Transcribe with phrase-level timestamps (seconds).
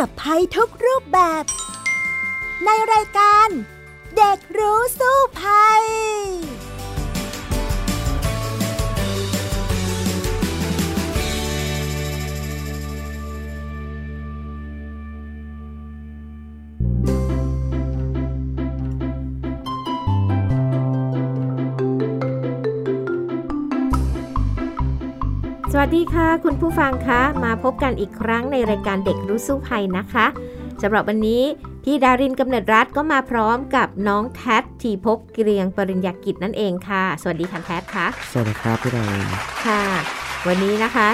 [0.00, 1.44] กับภัยทุกรูปแบบ
[2.64, 3.48] ในรายการ
[4.16, 5.84] เด็กรู้สู้ภัย
[25.78, 30.26] วัสดีค่ะ คุณผู้ฟังคะ มาพบกันอีกครั้งในรายการเด็กรู้สู้ภัยนะคะ
[30.82, 31.42] สำหรับวันนี้
[31.84, 39.28] พี่ดารินกำเนิดรัฐก็มาพร้อมกับน้องแทททีพบเกรียงปริญญากิจนั่นเองค่ะ สวัสดีค่ะแททค่ะสวัสดีครับพี่ดาริน
[39.66, 39.82] ค่ะ
[40.46, 41.08] วันนี้นะคะ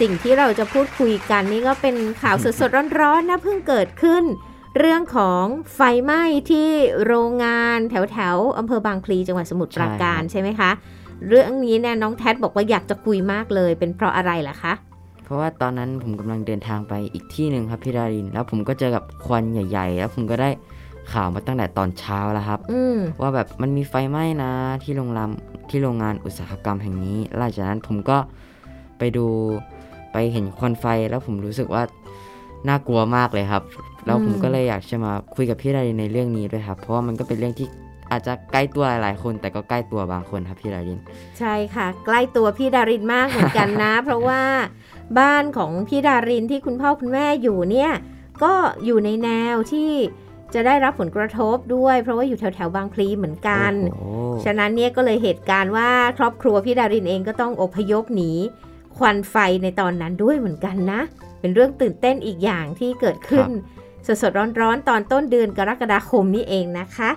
[0.00, 4.24] สิ่งที่เราจะพูดคุยกันนี่ก็เป็นข่าวสดๆร้อนๆนะเพิ่งเกิดขึ้น
[4.78, 5.44] เรื่องของ
[5.74, 6.68] ไฟไหม้ที่
[7.06, 10.70] โรงงานแถวๆอำเภอบางพลีจังหวัดสมุทรปราการใช่ไหมคะ
[11.28, 14.72] เรื่องนี้เนี่ยน้องแท็บอกว่าอยากจะคุยมากเลย เป็นเพราะอะไรล่ะคะ
[15.24, 20.50] เพราะว่าตอนนั้นผมกำลังเดินทางไปอีกที่หนึ่งครับพี่ดาริน แล้วผมก็เจอกับควันใหญ่ ๆ แล้วผมก็ได้
[21.12, 22.60] ข่าวมาตั้งแต่ตอนเช้าแล้วครับ
[23.20, 25.30] ว่าแบบมันมีไฟไหม้นะที่โรงแรม
[25.70, 28.18] ที่โรงงานอุตสาหกรรมแห่งนี้หลังจากนั้นผมก็
[28.98, 29.26] ไปดู
[30.12, 31.82] ไปเห็นควันไฟแล้วผมรู้สึกว่า
[32.68, 33.62] น่ากลัวมากเลยครับ
[34.06, 37.68] แล้วผมก็เลยอยากจะมาคุยกับพี่ดารินในเรื่องนี้ด้วยครับ เพราะว่ามันก็เป็นเรื่องที่
[38.10, 40.98] อาจจะใกล้ตัวหลายคน แต่ก็ใกล้ตัวบางคนครับพี่ดาริน
[41.38, 44.42] ใช่ค่ะ ใกล้ตัวพี่ดารินมากเหมือนกันนะ เพราะว่า
[45.18, 47.90] บ้านของพี่ดารินที่คุณพ่อคุณแม่อยู่เนี่ย
[48.42, 48.52] ก็
[48.84, 49.90] อยู่ในแนวที่
[50.54, 53.72] จะได้รับผลกระทบด้วย เพราะว่าอยู่แถวแถวบางพลีเหมือนกัน
[54.44, 58.32] ฉะนั้นเนี่ยก็เลยเหตุการณ์ว่าครอบครัวพี่ดารินเองก็ต้องอพยพหนี
[58.96, 61.00] ควันไฟในตอนนั้นด้วยเหมือนกันนะ
[61.40, 63.48] เป็นเรื่องตื่นเต้นอีกอย่างที่เกิดขึ้น
[64.22, 67.10] สดๆร้อนๆ ตอนต้นเดือนกรกฎาคมนี้เองนะคะ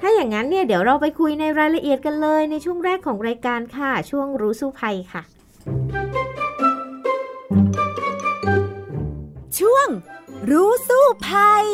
[0.00, 5.22] ถ้าอย่างนั้นเนี่ยเดี๋ยวเราไปคุยในรายละเอียดกันเลยในช่วงแรกของรายการค่ะ ช่วงรู้สู้ภัยค่ะ
[9.58, 9.88] ช่วง
[10.50, 11.66] รู้สู้ภัย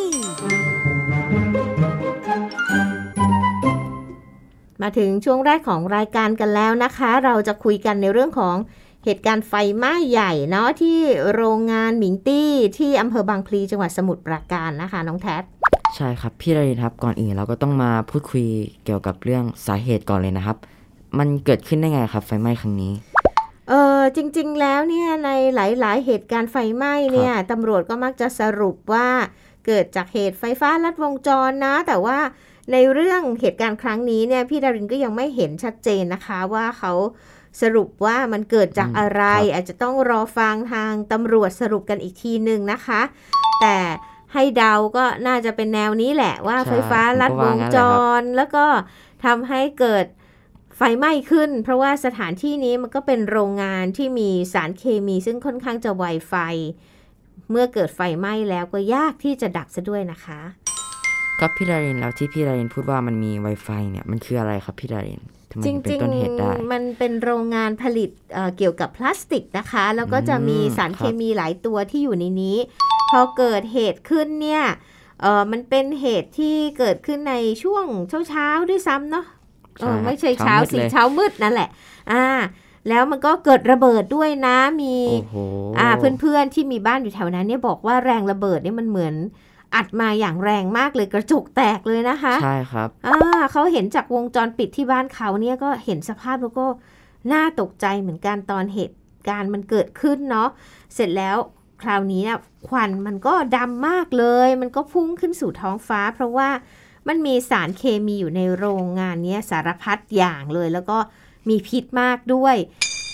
[4.82, 8.56] มาถึงช่วงแรกของรายการกันแล้วนะคะ เราจะคุยกันในเรื่องของ
[9.04, 10.98] เหตุการณ์ไฟไหม้ใหญ่เนาะที่
[11.34, 15.36] โรงงานหมิงตี้ที่อำเภอบางพลีจังหวัดสมุทรปราการนะคะ น้องแท็
[15.96, 18.46] ใช่ครับพี่รารินครับก่อนอื่นเราก็ต้องมาพูดคุย
[18.84, 20.56] เกี่ยวกับเรื่องสาเหตุก่อนเลยนะครับ
[21.18, 22.92] มันเกิดขึ้นได้ไงครับไฟไหม้ครั้งนี้
[23.68, 29.08] เออจริงๆแล้วเนี่ยในหลาย ๆ เหตุการณ์ไฟไหม้เนี่ยตำรวจก็มักจะสรุปว่า
[29.66, 32.18] เกิดจากเหตุไฟฟ้าลัดวงจรนะ แต่ว่า
[32.72, 36.92] ในเรื่องเหตุการณ์ครั้งนี้เนี่ยพี่ดารินก็ยังไม่เห็นชัดเจนนะคะว่าเขา
[37.62, 39.22] สรุปว่ามันเกิดจากอะไร
[39.54, 43.00] อาจจะต้องรอฟังทางตำรวจสรุปกันอีกทีหนึ่งนะคะ
[43.60, 43.76] แต่
[44.34, 47.78] ให้เดาก็น่าจะเป็นแนวนี้แหละว่าไฟฟ้าลัดวงจ
[48.20, 48.64] ร แล้วก็
[49.24, 50.06] ทำให้เกิด
[50.76, 56.34] ไฟไหม้ขึ้น เพราะว่าสถานที่นี้มันก็เป็นโรงงานที่มีสารเคมีซึ่งค่อนข้างจะไวไฟ
[57.50, 60.40] เมื่อเกิดไฟไหม้แล้วก็ยากที่จะดับซะด้วยนะคะ
[61.40, 65.22] ก็พี่ดารินแล้วที่พี่ดารินพูดว่ามันมี Wi-Fi เนี่ยมันคืออะไรครับพี่ดาริน
[65.66, 66.00] จริงจริง
[66.72, 72.56] มันเป็นโรงงานผลิตเเกี่ยวกับพลาสติกนะคะ แล้วก็จะมีสารเคมีหลายตัวที่อยู่ในนี้
[73.12, 74.64] พอเกิดเหตุขึ้นเนี่ย
[75.20, 79.26] เออมันเป็นเหตุที่เกิดขึ้นในช่วงเช้าเช้าด้วยซ้ำเนาะ
[79.80, 81.68] เออไม่ใช่เช้าสิเช้ามืดนั่นแหละ
[82.12, 82.26] อ่า
[82.88, 84.96] แล้วมันก็เกิดระเบิดด้วยนะมี
[85.78, 85.88] อ่า
[86.20, 89.14] เพื่อนๆที่มีบ้านอยู่แถวนั้นเนี่ยบอกว่าแรงระเบิดเนี่ยมันเหมือน
[89.74, 96.66] อัดมาอย่างแรงมากเลยกระจกแตกเลยนะคะ ใช่ครับอ่าเขาเห็นจากวงจรปิดที่บ้านเขาเนี่ยก็เห็นสภาพแล้วก็
[97.32, 98.96] น่าตกใจเหมือนกันตอนเหตุ
[99.28, 100.48] การณ์มันเกิดขึ้นเนาะ
[100.94, 101.36] เสร็จแล้ว
[101.82, 106.48] คราวนี้นะควันมันก็ดำมากเลย มันก็พุ่งขึ้นสู่ท้องฟ้า เพราะว่า
[107.08, 110.98] มันมีสารเคมีอยู่ในโรงงานนี้สารพัดอย่างเลย แล้วก็
[111.48, 112.56] มีพิษมากด้วย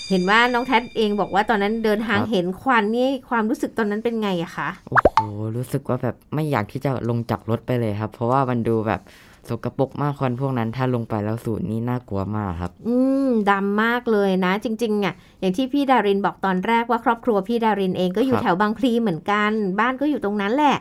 [0.08, 5.18] เห็นว่าน้องแท็เองบอกว่าตอนนั้นเดินทางเห็นควันนี่ความรู้สึกตอนนั้นเป็นไงอะคะโอ้โห
[5.56, 9.00] รู้สึกว่าแบบไม่อยากที่จะลงจากรถไปเลยครับ เพราะว่ามันดูแบบ
[9.48, 12.96] สกรปรกมากควันพวกนั้นถ้าลงไปแล้วสูตรนี้น่ากลัวมากครับ อื
[13.26, 20.76] มดำมากเลยนะ จริงๆอะอย่างที่พี่ดารินบอกตอนแรกว่าครอบครัวพี่ดารินเองก็อยู่แถวบางพลีเหมือนกัน บ้านก็อยู่ตรงนั้นแหละ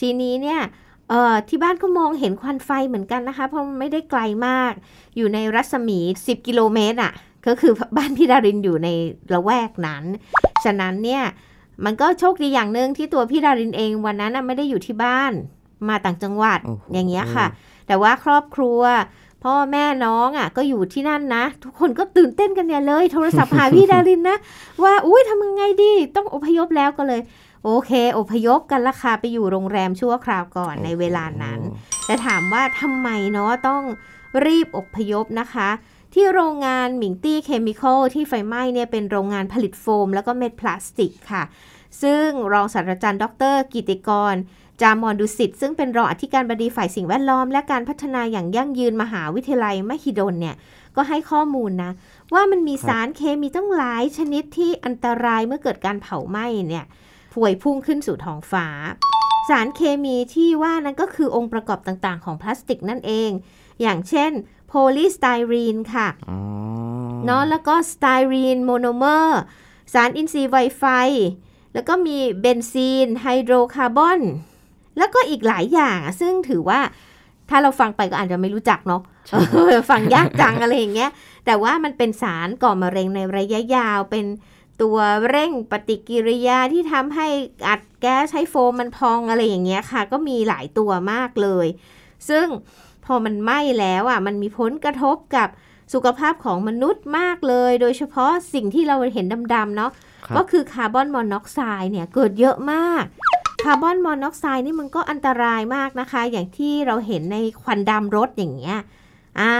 [0.00, 0.60] ทีนี้เนี่ย
[1.08, 4.72] เอ่อที่บ้านก็มองเห็นควันไฟเหมือนกันนะคะ เพราะมันไม่ได้ไกลมาก
[5.16, 7.12] อยู่ในรัศมี 10 กิโลเมตรอะ
[7.46, 8.88] ก็คือบ้านพี่ดารินอยู่ใน
[9.32, 10.04] ละแวกนั้น
[10.64, 11.22] ฉะนั้นเนี่ย
[11.84, 15.32] มันก็โชคดีอย่างหนึ่งที่ตัวพี่ดารินเองวันนั้นไม่ได้อยู่ที่บ้าน
[15.88, 16.58] มาต่างจังหวัด
[16.92, 17.46] อย่างเงี้ยค่ะ
[17.90, 18.80] แต่ว่าครอบครัว
[19.44, 24.38] พ่อแม่น้องอะ ก็อยู่ที่นั่นนะ ทุกคนก็ตื่นเต้นกันเนี่ยเลย โทรศัพท์หาพี่ดารินนะ
[24.82, 27.20] ว่าอุ้ยทำยังไงดี ต้องอพยพแล้วก็เลย
[27.64, 31.60] โอเค อพยพกันราคาไปอยู่โรงแรมชั่วคราวก่อนในเวลานั้น
[32.06, 33.82] แต่ถามว่าทำไมเนาะต้อง
[34.46, 35.68] รีบอพยพนะคะ
[36.14, 41.42] ที่โรงงานหมิงตี้เคมีคอลที่ไฟไหม้เนี่ยเป็นโรงงานผลิตโฟม แล้วก็เม็ดพลาสติกค่ะ
[42.02, 44.34] ซึ่งรองศาสตราจารย์ดร กิติกร
[44.80, 50.56] จามอนดุสิตซึ่งเป็นรองอธิการบดีฝ่ายสิ่งแวดล้อม และการพัฒนาอย่างยั่งยืนมหาวิทยาลัยมหิดลเนี่ย
[50.96, 51.92] ก็ให้ข้อมูลนะ
[52.34, 56.84] ว่ามันมีสารเคมีตั้งหลายชนิดที่อันตรายเมื่อเกิดการเผาไหม้เนี่ย
[57.32, 58.66] พวยพุ่งขึ้นสู่ท้องฟ้า
[59.48, 63.30] สารเคมีที่ว่านั้นก็คือองค์ประกอบต่างๆ ของพลาสติกนั่นเอง
[63.80, 64.32] อย่างเช่น
[64.66, 66.08] โพลีสไตรีนค่ะ
[67.24, 69.40] เนาะแล้วก็สไตรีนโมโนเมอร์
[69.92, 70.84] สารอินทรีย์ไวไฟ
[71.74, 74.20] แล้วก็มีเบนซีนไฮโดรคาร์บอน
[74.98, 76.80] แล้วก็อีกหลายอย่างซึ่งถือว่า
[77.48, 79.02] ถ้าเราฟังไปก็อาจจะไม่รู้จักเนาะ
[79.90, 81.10] ฟังยากจังอะไรอย่างเงี้ย
[81.46, 84.26] แต่ว่ามันเป็นสารก่อมะเร็งในระยะยาว เป็น
[84.82, 84.98] ตัว
[85.28, 87.28] เร่งปฏิกิริยาที่ทำให้
[87.68, 91.66] อัดแก๊สใช้โฟมมันพองอะไรอย่างเงี้ยค่ะ ก็มีหลายตัวมากเลย
[92.28, 92.46] ซึ่ง
[93.04, 95.48] พอมันไหม้แล้วอะ มันมีผลกระทบกับ
[95.94, 99.90] สุขภาพของมนุษย์มากเลย โดยเฉพาะสิ่งที่เราเห็นดำๆเนาะ
[100.36, 103.04] ก็คือคาร์บอนมอนอกไซด์เนี่ยเกิดเยอะมาก
[103.64, 108.78] คาร์บอนมอนอกไซด์นี่มันก็อันตรายมากนะคะ อย่างที่เราเห็นในควันดำรถอย่างเงี้ย
[109.40, 109.54] อ่า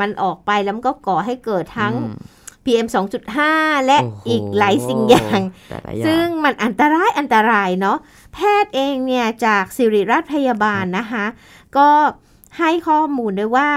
[0.00, 1.94] มันออกไปแล้วมันก็ก่อให้เกิดทั้ง
[2.64, 2.86] PM
[3.36, 3.98] 2.5 และ
[4.28, 5.40] อีกหลายสิ่งอย่าง
[6.06, 7.98] ซึ่งมันอันตรายอันตรายเนาะ
[8.34, 11.24] แพทย์เองเนี่ยจากสิริราชพยาบาลนะคะ
[11.76, 11.88] ก็
[12.58, 13.70] ให้ข้อมูลด้วยว่า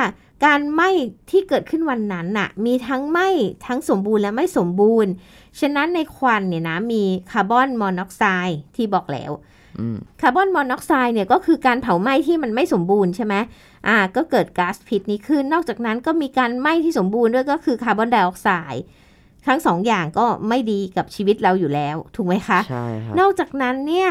[0.46, 0.90] การไหม้
[1.30, 3.28] ที่เกิดขึ้นวันนั้นน่ะมีทั้งไหม้
[3.68, 5.12] ทั้งสมบูรณ์และไม่สมบูรณ์
[5.60, 9.32] ฉะนั้นในควันเนี่ยนะมีคาร์บอนมอนอกไซด์ที่บอกแล้ว
[10.22, 13.36] คาร์บอนมอนอกไซด์เนี่ยก็คือการเผาไหม้ที่มันไม่สมบูรณ์ใช่ไหม
[13.88, 18.84] อ่าก็เกิดก๊าซพิษนี้ขึ้น นอกจากนั้นก็มีการไหม้ที่สมบูรณ์ด้วยก็คือคาร์บอนไดออกไซด์
[19.48, 24.10] ทั้งสองอย่างก็ไม่ดีกับชีวิตเราอยู่แล้ว ถูกไหมคะใช่ครับนอกจากนั้นเนี่ย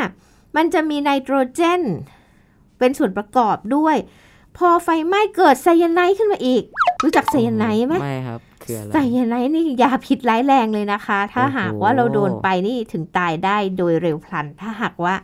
[0.57, 1.83] มันจะมีไนโตรเจน
[2.79, 3.97] เป็นส่วนประกอบด้วย
[4.59, 6.63] พอไฟไหม้เกิดไซยาไนด์ขึ้นมาอีก
[7.03, 15.15] รู้จักไซยาไนด์ไหมไม่ครับคืออะไรไซยาไนด์นี่ยาพิษร้ายแรงเลยนะคะ ถ้าหากว่าเราโดนไปนี่ถึงตายได้โดยเร็วพลัน ถ้าหากว่า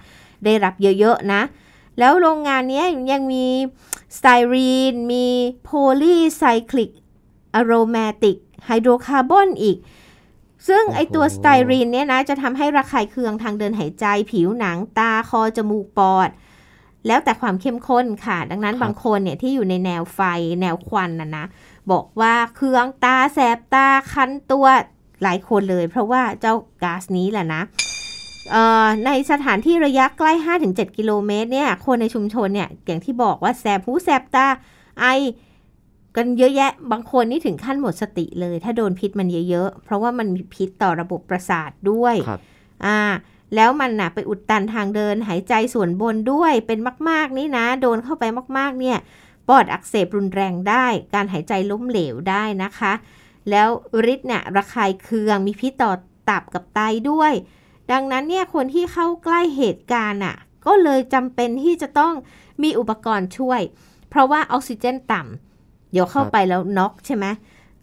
[0.44, 1.42] ได้รับเยอะๆนะ
[1.98, 3.46] แล้วโรงงานนี้ยังมี
[4.16, 5.26] สไตรีน มี
[5.64, 5.70] โพ
[6.02, 6.90] ลีไซคลิก
[7.54, 8.36] อะโรมาติก
[8.66, 9.76] ไฮโดรคาร์บอนอีก
[10.68, 16.28] ซึ่งไอตัวสไตรีนเนี่ยนะจะทำให้ระคายเคืองทางเดินหายใจ ผิวหนังตาคอจมูกปอด
[17.06, 20.20] แล้วแต่ความเข้มข้นค่ะ ดังนั้นบางคนเนี่ยที่อยู่ในแนวไฟ
[20.60, 21.44] แนวควันนะนะ
[21.92, 24.66] บอกว่าเคืองตาแสบตาคันตัว
[25.22, 27.62] หลายคนเลย เพราะว่าเจ้าก๊าซนี้แหละนะ
[29.06, 30.32] ในสถานที่ระยะใกล้
[30.64, 34.46] 5-7 กิโลเมตรเนี่ย คนในชุมชนเนี่ย อย่างที่บอกว่าแสบหูแสบตา
[35.00, 35.06] ไอ
[36.16, 42.14] กันเยอะแยะ บางคนนี่ถึงขั้นหมดสติเลย ถ้าโดนพิษมันเยอะๆ เพราะว่ามันมีพิษต่อระบบประสาทด้วย
[42.86, 42.98] อ่า
[43.54, 48.24] แล้วมันนะไปอุดตันทางเดินหายใจส่วนบนด้วยเป็นมาก ๆ นี่นะ โดนเข้าไป
[48.58, 48.98] มาก ๆ เนี่ย
[49.48, 52.92] ปอดอักเสบรุนแรงได้ การหายใจล้มเหลวได้นะคะ
[53.50, 53.68] แล้ว
[54.12, 55.92] ฤทธิ์เนี่ยระคายเคืองมีพิษต่อ
[56.28, 56.80] ตับกับไต
[57.10, 57.32] ด้วย
[57.92, 60.36] ดังนั้นเนี่ยคนที่เข้าใกล้เหตุการณ์อะ
[60.66, 62.14] ก็เลยจำเป็นที่จะต้อง
[62.62, 63.60] มีอุปกรณ์ช่วย
[64.10, 67.26] เพราะว่าออกซิเจนต่ำเดี๋ยวเข้าไปแล้วน็อกใช่ไหม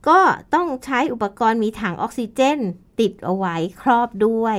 [0.08, 0.20] ก็
[0.56, 2.60] ต้องใช้อุปกรณ์มีถังออกซิเจน
[3.00, 4.58] ติดเอาไว้ครอบด้วย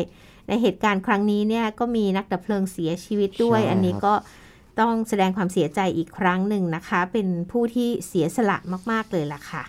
[0.52, 4.14] ในเหตุการณ์ครั้งนี้เนี่ยก็มีนักดับเพลิงเสียชีวิตด้วย อันนี้ก็
[4.81, 8.56] ต้องแสดงความเสียใจอีกครั้งหนึ่งนะคะ เป็นผู้ที่เสียสละ
[8.90, 9.62] มากๆเลยล่ะค่ะ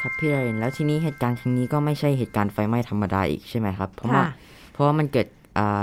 [0.00, 4.24] ครับพี่ดารินแล้วทีนี้เหตุการณ์ครั้งนี้ก็ไม่ใช่เหตุการณ์ไฟไหม้ธรรมดาอีกใช่ไหมครับเพราะว่า
[4.72, 5.26] เพราะว่ามันเกิด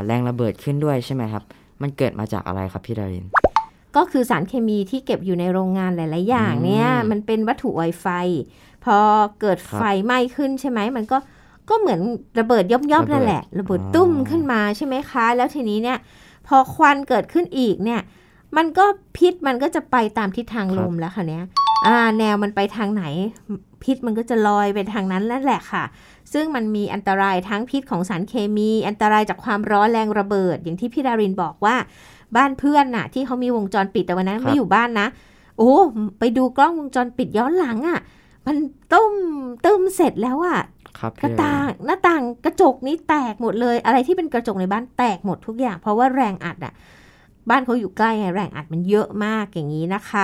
[0.06, 1.44] แรงระเบิดขึ้นด้วยใช่ไหมครับ
[1.82, 3.26] มันเกิดมาจากอะไรครับพี่ดาริน
[3.96, 8.08] ก็คือสารเคมีที่เก็บอยู่ในโรงงานหลาย ๆ อย่างเนี่ยมันเป็นวัตถุไวไฟ
[8.86, 8.98] พอ
[9.42, 11.18] เกิดไฟไหม้ขึ้นใช่ไหมมันก็
[11.70, 12.00] ก็เหมือน
[12.40, 15.98] ระเบิดย่อมๆนั่นแหละ ระเบิดตุ้มขึ้นมาใช่ไหมคะ แล้วทีนี้เนี่ย
[16.48, 18.02] พอควันเกิดขึ้นอีกเนี่ย
[18.58, 18.86] มันก็
[19.18, 21.44] พิษมันก็จะไปตามทิศทางลมแล้วค่ะเนี้ย
[21.88, 23.04] อ่าแนวมันไปทางไหน
[23.84, 25.84] พิษมันก็จะลอยไปทางนั้นแล้วแหละค่ะ
[26.34, 31.76] ซึ่งมันมีอันตรายทั้งพิษของสารเคมี อันตรายจากความร้อนแรงระเบิด อย่างที่พี่ดารินบอกว่า
[32.36, 35.08] บ้านเพื่อนน่ะ ที่เขามีวงจรปิดแต่วันนั้นไม่อยู่บ้านนะ
[35.58, 35.74] โอ้
[36.20, 38.00] ไปดูกล้องวงจรปิดย้อนหลังอะ่ะ
[38.48, 38.58] มัน
[38.94, 39.14] ต้ม
[39.66, 46.74] ต้มเสร็จแล้วอะ่ะกระต่างหน้าต่างกระจกนี้แตกหมดเลย อะไรที่เป็นกระจกในบ้านแตกหมดทุกอย่าง เพราะว่าแรงอัดอะ
[47.50, 50.24] บ้านเขาอยู่ใกล้แรงอัดมันเยอะมากอย่างนี้นะคะ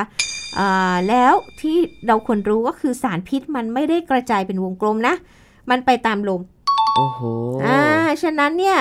[1.09, 5.15] แล้วที่เราควรรู้ก็คือสารพิษมันไม่ได้กระจายเป็นวงกลมนะ
[5.69, 6.41] มันไปตามลม
[6.97, 7.21] โอ้โห
[7.65, 7.79] อ่า
[8.23, 8.77] ฉะนั้นเนี่ย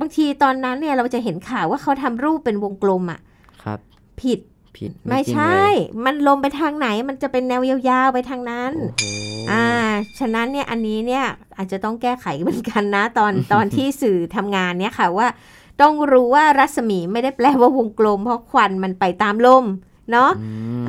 [0.00, 3.20] บางทีตอนนั้นเนี่ยเราจะเห็นข่าวว่าเขาทำรูปเป็นวงกลมอะ
[3.62, 3.78] ครับ
[4.22, 4.40] ผิด
[4.76, 5.60] ผิดไม่ใช่
[6.04, 8.72] มันลมไปทางไหนมันจะเป็นแนวยาวๆไปทางนั้น
[9.50, 9.66] อ่า
[10.18, 11.24] ฉะนั้นเนี่ยอันนี้เนี่ย
[11.56, 15.28] อาจจะต้องแก้ไขเหมือนกันนะ ตอนตอนที่สื่อทำงานเนี่ยค่ะว่า
[15.82, 19.64] ต้องรู้ว่ารัศมีไม่ได้แปลว่าวงกลม เพราะควันมันไปตามลม
[20.12, 20.30] เนาะ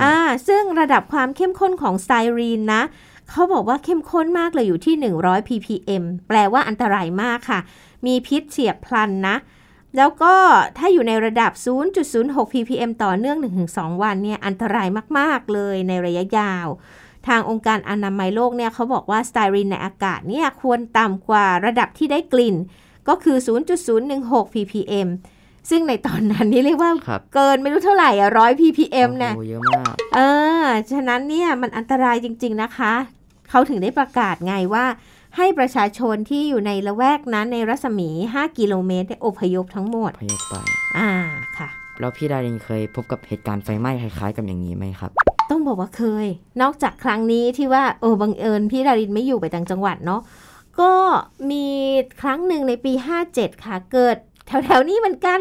[0.01, 0.15] อ่า
[0.47, 2.81] ซึ่งระดับความเข้มข้นของไซรีนนะ
[3.29, 7.59] เขาบอกว่าเข้มข้นมากเลยอยู่ที่ 100 ppm แปลว่าอันตรายมากค่ะ
[8.05, 9.35] มีพิษเฉียบพลันนะ
[9.97, 10.33] แล้วก็
[10.77, 11.51] ถ้าอยู่ในระดับ
[12.03, 13.37] 0.06 ppm ต่อเนื่อง
[13.71, 16.67] 1-2 วันเนี่ยอันตรายมาก ๆ เลยในระยะยาว
[17.27, 22.55] ทางองค์การอนามัยโลกเนี่ยเขาบอกว่าสไตรีนในอากาศเนี่ยควรต่ำกว่าระดับที่ได้กลิ่น
[23.07, 23.37] ก็คือ
[23.95, 25.07] 0.016 ppm
[25.69, 26.91] ซึ่งในตอนนั้นนี่เรียกว่า
[27.33, 30.19] เกินไม่รู้เท่าไหร่อะร้อย ppm เนี่ยเยอะมาก เอ
[30.63, 32.93] อ ฉะนั้นเนี่ยมันอันตรายจริง ๆ นะคะ
[33.49, 34.85] เขาถึงได้ประกาศไงว่า
[35.37, 40.55] ให้ประชาชนที่อยู่ในละแวกนั้นในรัศมี 5 กิโลเมตรอพยพทั้งหมดอพยพไป
[40.97, 41.11] อ่า
[41.57, 41.69] ค่ะ
[41.99, 45.11] แล้วพี่ดารินเคยพบกับเหตุการณ์ไฟไหม้คล้ายๆ กับอย่างนี้ไหมครับ
[45.49, 46.27] ต้องบอกว่าเคย
[46.61, 50.21] นอกจากครั้งนี้ที่ว่าโอ้บังเอิญพี่ดารินไม่อยู่ไปต่างจังหวัดเนาะ
[50.79, 50.91] ก็
[51.51, 51.65] มี
[52.21, 52.93] ครั้งหนึ่งในปี
[53.27, 55.39] 57 ค่ะ เกิดแถวๆนี้เหมือนกัน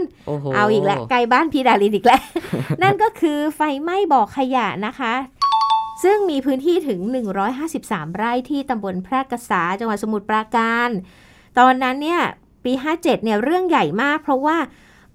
[0.54, 2.22] เอาอีกแล้วไกลบ้านพี่ดารินอีกแล้ว
[2.82, 5.12] นั่นก็คือไฟไหม้บ่อขยะนะคะ
[6.02, 7.00] ซึ่งมีพื้นที่ถึง
[7.58, 10.88] 153 ไร่ที่ตำบลแพร่กษาจังหวัดสมุทรปราการ
[11.58, 12.20] ตอนนั้นเนี่ย
[12.64, 14.56] ปี 57 เนี่ยเรื่องใหญ่มาก เพราะว่า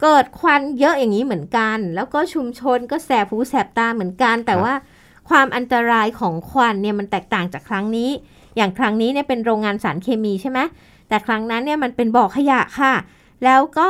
[0.02, 4.74] เกิดควันเยอะอย่างนี้เหมือนกัน แล้วก็ชุมชนก็แสบหูแสบตาเหมือนกัน แต่ว่า
[5.30, 8.10] ความอันตรายของควันเนี่ยมันแตกต่างจากครั้งนี้
[8.56, 10.60] อย่างครั้งนี้เนี่ยเป็นโรงงานสารเคมีใช่ไหม
[11.10, 12.94] แต่ครั้งนั้นเนี่ยมันเป็นบ่อขยะค่ะ
[13.46, 13.90] แล้วก็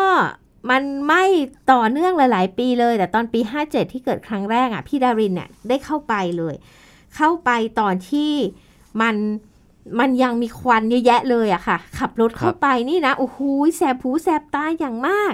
[0.71, 1.23] มันไม่
[1.71, 6.55] ต่อเนื่องหลาย ๆ ปีเลย แต่ตอนปี 57 ที่เกิดครั้งแรกอะพี่ดารินเนี่ยได้เข้าไปเลย
[7.15, 8.31] เข้าไปตอนที่
[9.01, 9.15] มัน
[10.00, 13.39] มันยังมีควันเยอะแยะเลยอะค่ะ ขับรถเข้าไปนี่นะโอ้โห
[13.77, 15.34] แสบหูแสบตาอย่างมาก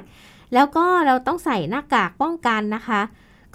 [0.53, 3.01] แล้วก็เราต้องใส่หน้ากากป้องกันนะคะ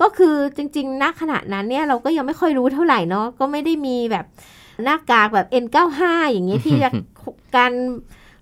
[0.00, 4.24] ก็คือจริงๆณขณะนั้นเนี่ยเราก็ยังไม่ค่อยรู้เท่าไหร่เนาะก็ไม่ได้มีแบบ
[4.84, 6.02] หน้ากากแบบ N95
[6.32, 6.90] อย่างเงี้ยที่จะ
[7.56, 7.72] กัน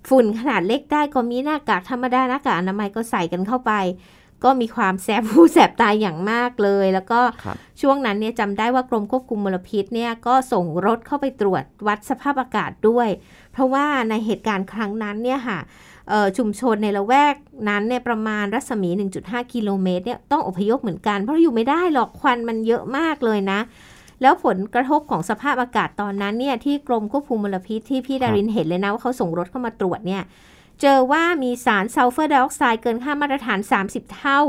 [0.08, 3.72] ฝุ่นขนาดเล็กได้ก็มีหน้ากากธรรมดาหน้ากากอนามัยก็ใส่กันเข้าไป
[4.44, 7.20] ก็มีความแสบหูแสบตายอย่างมากเลย แล้วก็
[7.80, 13.08] ช่วงนั้นเนี่ยจำได้ว่ากรมควบคุมมลพิษเนี่ยก็ส่งรถเข้าไปตรวจวัดสภาพอากาศด้วย
[13.52, 15.58] เพราะว่าในเหตุการณ์ครั้งนั้นเนี่ยค่ะ
[16.38, 17.34] ชุมชนในละแวก
[17.68, 18.90] นั้นเนี่ยประมาณรัศมี
[19.22, 23.60] 1.5 กิโลเมตรเนี่ยต้องอพยพเหมือนกัน เพราะอยู่ไม่ได้หรอกควันมันเยอะมากเลยนะ
[24.22, 30.22] แล้วผลกระทบของสภาพอากาศตอนนั้นเนี่ยที่กรมควบคุมมลพิษที่พี่ดารินเห็นเลยนะว่าเขาส่งรถเข้ามาตรวจเนี่ย
[30.80, 34.40] เจอว่ามีสารซัลเฟอร์ไดออกไซด์เกินค่ามาตรฐาน 30 เท่า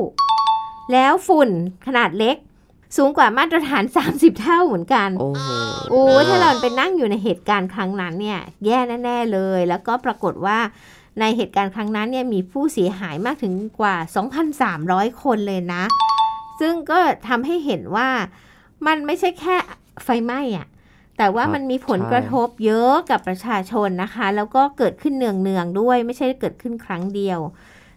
[0.91, 1.49] แล้วฝุ่น
[1.85, 2.37] ขนาดเล็ก
[2.97, 5.31] สูงกว่ามาตรฐาน 30 เท่าเหมือนกัน โอ้
[6.03, 10.59] โหถ้าเราไปนั่งอยู่ในเหตุการณ์ครั้งนั้นเนี่ย แย่แน่ๆเลย แล้วก็ปรากฏว่า
[11.19, 13.95] ในเหตุการณ์ครั้งนั้นเนี่ยมีผู้เสียหายมากถึงกว่า
[14.59, 15.83] 2,300 คนเลยนะ
[16.59, 18.09] ซึ่งก็ทำให้เห็นว่า
[18.87, 19.55] มันไม่ใช่แค่
[20.03, 20.67] ไฟไหม้อะ
[21.17, 27.39] แต่ว่ามันมีผลกระทบเยอะกับประชาชนนะคะ แล้วก็เกิดขึ้นเนืองๆด้วย ไม่ใช่เกิดขึ้นครั้งเดียว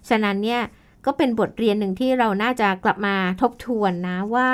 [0.08, 0.62] ฉะนั้นเนี่ย
[1.06, 4.48] ก็เป็นบทเรียนหนึ่งที่เราน่าจะกลับมาทบทวนนะว่า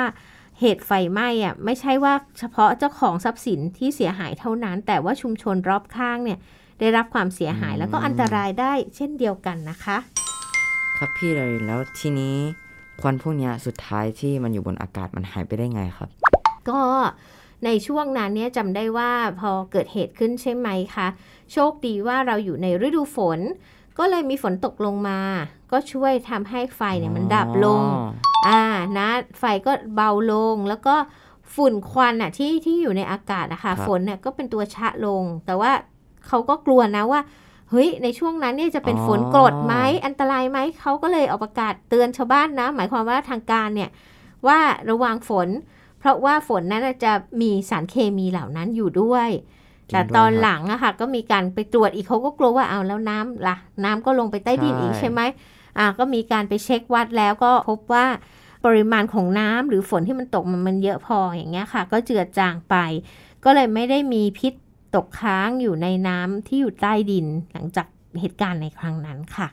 [0.59, 6.39] เหตุไฟไหม้อะไม่ใช่ว่าเฉพาะเจ้าของทรัพย์สินที่เสียหายเท่านั้น แต่ว่าชุมชนรอบข้างเนี่ย
[6.79, 9.97] ได้รับความเสียหายแล้วก็อันตรายได้เช่นเดียวกันนะคะ
[10.97, 12.35] ครับพี่เลยแล้วทีนี้
[13.01, 16.09] ควันพวกนี้สุดท้ายที่มันอยู่บนอากาศมันหายไปได้ไงครับ
[16.69, 16.81] ก็
[17.65, 21.07] ในช่วงนั้นเนี่ยจำได้ว่าพอเกิดเหตุขึ้นใช่ไหมคะ
[21.53, 23.39] โชคดีว่าเราอยู่ในฤดูฝน
[23.97, 25.19] ก็เลยมีฝนตกลงมา
[25.71, 27.81] ก็ช่วยทำให้ไฟเนี่ยมันดับลง
[28.47, 28.63] อ่า
[28.97, 30.95] นะ ไฟก็เบาลงแล้วก็
[31.55, 35.71] ฝุ่นควันอะที่ที่อยู่ในอากาศนะคะฝนเนี่ยก็เป็นตัวชะลง แต่ว่า
[36.27, 37.21] เขาก็กลัวนะว่า
[37.69, 39.73] เฮ้ยในช่วงนั้นเนี่ยจะเป็นฝนกรดไหม
[40.05, 43.89] อันตรายไหมเขาก็เลยออกประกาศเตือนชาวบ้านนะ หมายความว่าทางการเนี่ย
[44.47, 45.49] ว่าระวังฝน
[46.05, 49.29] เพราะว่าฝนนั้นจะมีสารเคมีเหล่านั้นอยู่ด้วย
[49.93, 55.21] แต่ตอนหลังอะค่ะก็มีการไปตรวจอีกเขาก็กลัวว่าเอาแล้วน้ำล่ะ น้ำก็ลงไปใต้ดินอีกใช่ไหม
[55.77, 58.05] อ่าก็มีการไปเช็ควัดแล้วก็พบว่า
[58.65, 62.75] ปริมาณของน้ำหรือฝนที่มันตกมันมันเยอะพออย่างเงี้ยค่ะ ก็เจือจางไป
[63.43, 64.53] ก็เลยไม่ได้มีพิษ
[64.95, 67.87] ตกค้างอยู่ในน้ำที่อยู่ใต้ดินหลังจาก
[68.19, 69.47] เหตุการณ์ในครั้งนั้นค่ะ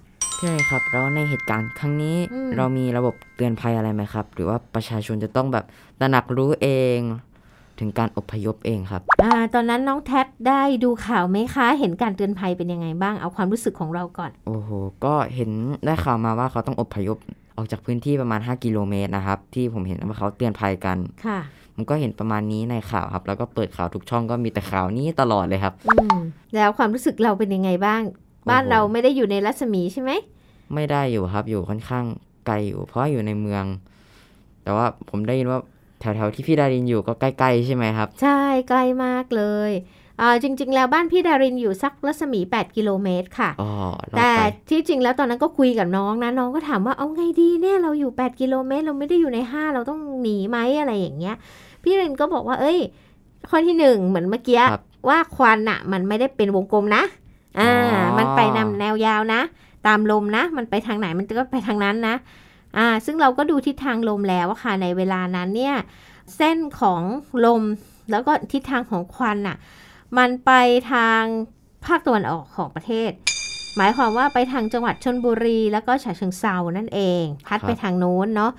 [0.45, 2.17] ใช่ครับ แล้วในเหตุการณ์ครั้งนี้
[2.57, 5.65] เรามีระบบเตือนภัยอะไรไหมครับ หรือว่าประชาชนจะต้องแบบ
[6.01, 6.99] ตระหนักรู้เอง
[7.81, 14.71] ถึงการอพยพเองครับ อ่าตอนนั้นน้องแท็ได้ดูข่าวไหมคะ เห็นการเตือนภัยเป็นยังไงบ้าง เอาความรู้สึกของเราก่อน โอ้โห
[15.05, 15.51] ก็เห็น
[15.85, 17.19] ได้ข่าวมาว่าเขาต้องอพยพ
[17.57, 21.39] ออกจากพื้นที่ประมาณ 5 กิโลเมตรนะครับ ที่ผมเห็นว่าเขาเตือนภัยกัน ค่ะ
[21.75, 25.95] ผมก็เห็นประมาณนี้ในข่าวครับ แล้วก็เปิดข่าวทุกช่องก็มีแต่ข่าวนี้ตลอดเลยครับ อื
[26.55, 28.03] แล้วความรู้สึกเราเป็นยังไงบ้าง
[28.51, 30.11] บ้านเราไม่ได้อยู่ในรัศมีใช่ไหม
[30.75, 32.05] ไม่ได้อยู่ครับ อยู่ค่อนข้าง
[32.47, 33.64] ไกลอยู่ เพราะอยู่ในเมือง
[34.62, 35.61] แต่ว่าผมได้ยินว่า
[36.00, 39.73] แถวๆที่พี่ดารินอยู่ก็ใกล้ๆใช่ไหมครับ ใช่ใกล้มากเลย
[40.21, 43.50] อ่าจริง ๆ แล้วบ้านพี่ดารินอยู่สักรัศมี 8 กิโลเมตรค่ะ
[44.17, 44.31] แต่
[44.69, 51.37] ที่จริงแล้วตอนนั้นก็คุยกับน้องนะน้องก็ถามว่าเอาไงดีเนี่ยเราอยู่ 8 กิโลเมตร เราไม่ได้อยู่ใน 5 เราต้องหนีไหมอะไรอย่างเงี้ย
[51.83, 52.79] พี่รินก็บอกว่า เอ้ย
[53.49, 54.61] ข้อที่หนึ่งเหมือนเมื่อกี้
[55.09, 57.02] ว่าควันอะมันไม่ได้เป็นวงกลมนะ
[57.59, 57.73] อ่า
[58.19, 59.41] มันไปนำแนวยาวนะ
[59.87, 62.17] ตามลมนะ มันไปทางไหนมันก็ไปทางนั้นนะ
[62.77, 65.77] อ่าซึ่งเราก็ดูทิศทางลมแล้วค่ะในเวลานั้นเนี่ย
[66.37, 67.03] เส้นของ
[67.47, 67.62] ลม
[68.11, 69.57] แล้วก็ทิศทางของควันน่ะ
[70.19, 70.51] มันไป
[70.93, 71.23] ทาง
[71.87, 73.11] ภาคตะวันออกของประเทศ
[73.77, 78.53] หมายความว่าไปทางจังหวัดชนบุรี แล้วก็ฉะเชิงเซานั่นเอง พัดไปทางโน้นเนาะ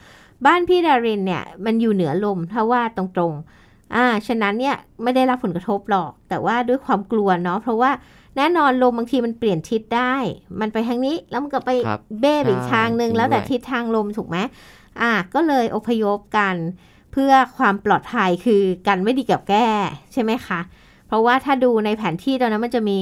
[0.46, 7.92] บ้านพี่ดารินเนี่ยมันอยู่เหนือลมถ้าว่าตรงๆอ่าฉะนั้นเนี่ยไม่ได้รับผลกระทบหรอก แต่ว่าด้วยความกลัวเนาะเพราะว่า
[8.38, 10.16] แน่นอนลมบางทีมันเปลี่ยนทิศได้
[10.60, 11.72] มันไปทางนี้แล้วมันก็ไป
[12.20, 14.38] เบ้อีกทางหนึ่งแล้วแต่ทิศทางลมถูกไหม
[15.02, 16.56] อ่าก็เลยอพยพกัน
[17.12, 19.68] เพื่อความปลอดภัยคือกันไม่ดีกับแก้
[20.14, 20.60] ใช่ไหมคะ
[21.08, 22.98] เพราะว่าถ้าดูในแผนที่ตอนนั้นมันจะมี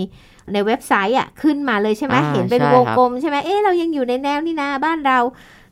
[0.53, 5.19] ในเว็บไซต์อะขึ้นมาเลยใช่ไหมเห็นเป็นวงกลมใช่ไหมเอ๊ะเรายังอยู่ในแนวนี่นาบ้านเรา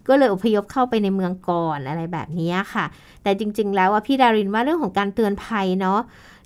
[0.08, 2.86] ก็เลยอพยพเข้าไปในเมืองก่อนอะไรแบบนี้ค่ะ
[3.24, 6.00] แต่จริง ๆ แล้วว่าพี่ดารินว่าเรื่องของการเตือนภัยเนาะ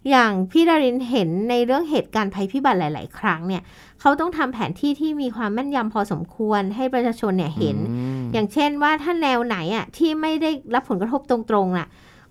[0.09, 3.61] อย่างพี่ดารินเห็นในเรื่องเหตุการณ์ภัยพิบัติหลาย ๆ ครั้งเนี่ย
[4.01, 7.77] เขาต้องทำแผนที่ที่มีความแม่นยำพอสมควรให้ประชาชนเนี่ยเห็น
[8.33, 11.87] อย่างเช่นว่าถ้าแนวไหนอะที่ไม่ได้รับผลกระทบตรงๆอะ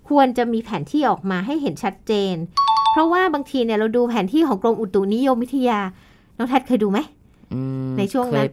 [0.09, 2.35] ควรจะมีแผนที่ออกมาให้เห็นชัดเจน
[2.91, 5.79] เพราะว่าบางทีเนี่ยเราดูแผนที่ของกรมอุตุนิยมวิทยา
[6.37, 6.99] น้องแทดเคยดูไหม
[7.97, 8.45] ในช่วงนั้น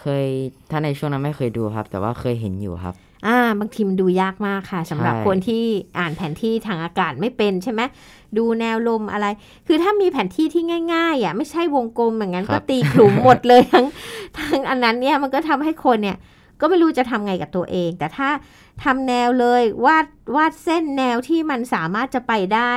[0.00, 0.26] เคย
[0.70, 2.94] ถ้าในช่วงนั้นไม่เคยดูครับ แต่ว่าเคยเห็นอยู่ครับ
[3.26, 5.62] อ่าบางทีมันดูยากมากค่ะสำหรับคนที่
[5.98, 7.80] อ่านแผนที่ทางอากาศไม่เป็นใช่ไหม
[8.36, 9.26] ดูแนวลมอะไร
[9.66, 10.62] คือถ้ามีแผนที่ที่
[10.94, 13.86] ง่ายๆอะไม่ใช่วงกลมอย่างนั้นก็ตีขลุ่มหมดเลยทั้ง
[14.38, 16.16] ทั้งอันนั้นเนี่ยมันก็ทำให้คนเนี่ย
[16.60, 18.28] ก็ไม่รู้จะทำไงกับตัวเอง แต่ถ้า
[18.84, 20.06] ทำแนวเลยวาด
[20.36, 22.74] วาดเส้นแนวที่มันสามารถจะไปได้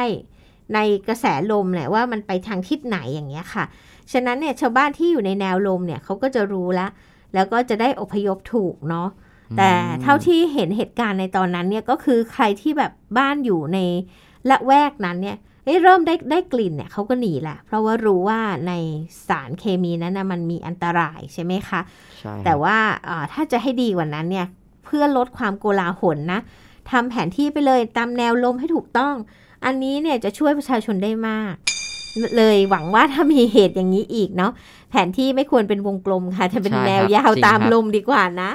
[0.73, 3.65] ในกระแสลมแหละว่ามันไปทางทิศไหนอย่างเงี้ยค่ะ
[4.11, 6.91] ฉะนั้นเนี่ยชาวบ้านที่อยู่ในแนวลมเนี่ยเขาก็จะรู้แล้ว
[7.33, 9.07] แล้วก็จะได้อพยพถูกเนาะ
[9.57, 13.79] แต่เท่าที่เห็นเหตุการณ์ในตอนนั้นเนี่ยก็คือใครที่แบบบ้านอยู่ใน
[14.49, 15.37] ละแวกนั้นเนี่ย
[15.83, 18.73] เริ่มได้ได้กลิ่นเนี่ยเขาก็หนีแหละ เพราะว่ารู้ว่าใน
[19.27, 21.81] สารเคมีนั้นนะมันมีอันตรายใช่ไหมคะ
[22.19, 22.77] ใช่แต่ว่า
[23.33, 24.47] ถ้าจะให้ดีกว่านั้นเนี่ย
[24.85, 26.39] เพื่อลดความโกลาหลนะ
[26.91, 29.15] ทำแผนที่ไปเลยตามแนวลมให้ถูกต้อง
[29.65, 31.53] อันนี้เนี่ยจะช่วยประชาชนได้มาก
[32.37, 34.51] เลยหวังว่าถ้ามีเหตุอย่างนี้อีกเนาะ
[34.89, 38.51] แผนที่ไม่ควรเป็นวงกลมค่ะจะเป็นแนวยาวตามลมดีกว่านะ